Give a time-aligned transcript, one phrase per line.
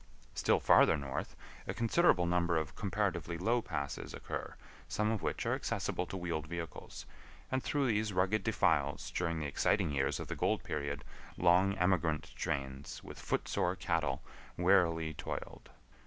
[0.33, 1.35] Still farther north,
[1.67, 4.55] a considerable number of comparatively low passes occur,
[4.87, 7.05] some of which are accessible to wheeled vehicles,
[7.51, 11.03] and through these rugged defiles during the exciting years of the gold period
[11.37, 14.23] long emigrant trains with foot sore cattle
[14.57, 15.69] wearily toiled.